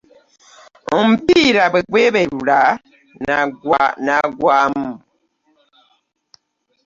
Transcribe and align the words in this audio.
Omupiira 0.97 1.63
bwe 1.71 1.81
gweberula 1.89 2.61
n’agwamu. 4.05 4.89